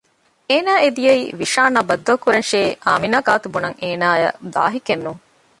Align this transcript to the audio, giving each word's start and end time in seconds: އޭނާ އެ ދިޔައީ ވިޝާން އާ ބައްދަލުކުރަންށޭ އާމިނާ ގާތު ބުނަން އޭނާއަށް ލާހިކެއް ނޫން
އޭނާ 0.49 0.71
އެ 0.81 0.87
ދިޔައީ 0.95 1.23
ވިޝާން 1.39 1.75
އާ 1.77 1.81
ބައްދަލުކުރަންށޭ 1.89 2.61
އާމިނާ 2.85 3.17
ގާތު 3.27 3.47
ބުނަން 3.53 3.77
އޭނާއަށް 3.81 4.37
ލާހިކެއް 4.53 5.03
ނޫން 5.05 5.21